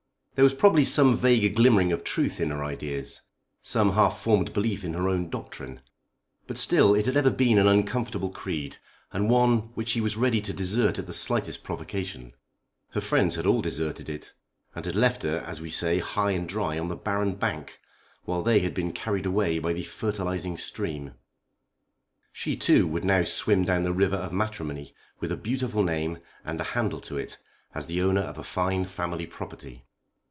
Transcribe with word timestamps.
There 0.33 0.45
was 0.45 0.53
probably 0.55 0.85
some 0.85 1.15
vague 1.17 1.55
glimmering 1.57 1.91
of 1.91 2.03
truth 2.05 2.39
in 2.41 2.49
her 2.51 2.63
ideas; 2.63 3.21
some 3.61 3.91
half 3.91 4.19
formed 4.19 4.53
belief 4.53 4.83
in 4.85 4.93
her 4.93 5.07
own 5.09 5.29
doctrine. 5.29 5.81
But 6.47 6.57
still 6.57 6.95
it 6.95 7.05
had 7.05 7.15
ever 7.17 7.29
been 7.29 7.59
an 7.59 7.67
uncomfortable 7.67 8.29
creed, 8.31 8.77
and 9.13 9.29
one 9.29 9.69
which 9.75 9.89
she 9.89 10.01
was 10.01 10.15
ready 10.17 10.39
to 10.41 10.53
desert 10.53 10.97
at 10.97 11.05
the 11.05 11.13
slightest 11.13 11.61
provocation. 11.63 12.33
Her 12.91 13.01
friends 13.01 13.35
had 13.35 13.45
all 13.45 13.61
deserted 13.61 14.07
it, 14.09 14.33
and 14.73 14.85
had 14.85 14.95
left 14.95 15.21
her 15.23 15.43
as 15.45 15.59
we 15.61 15.69
say 15.69 15.99
high 15.99 16.31
and 16.31 16.47
dry 16.49 16.79
on 16.79 16.87
the 16.87 16.95
barren 16.95 17.35
bank, 17.35 17.79
while 18.25 18.41
they 18.41 18.59
had 18.61 18.73
been 18.73 18.93
carried 18.93 19.25
away 19.27 19.59
by 19.59 19.73
the 19.73 19.83
fertilising 19.83 20.57
stream. 20.57 21.13
She, 22.31 22.55
too, 22.55 22.87
would 22.87 23.03
now 23.05 23.25
swim 23.25 23.63
down 23.63 23.83
the 23.83 23.93
river 23.93 24.15
of 24.15 24.33
matrimony 24.33 24.95
with 25.19 25.31
a 25.31 25.37
beautiful 25.37 25.83
name, 25.83 26.17
and 26.45 26.59
a 26.59 26.63
handle 26.71 27.01
to 27.01 27.17
it, 27.17 27.37
as 27.75 27.85
the 27.87 28.01
owner 28.01 28.21
of 28.21 28.37
a 28.39 28.43
fine 28.43 28.85
family 28.85 29.27
property. 29.27 29.83